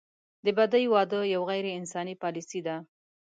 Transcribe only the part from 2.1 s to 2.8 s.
پالیسي ده.